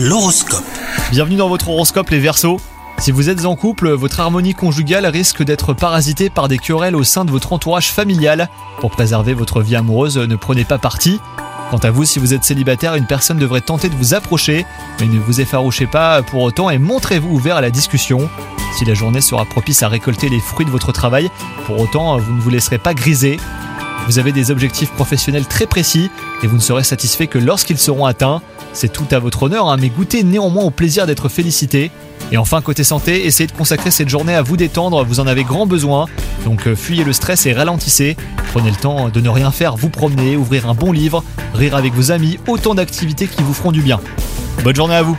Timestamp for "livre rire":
40.90-41.76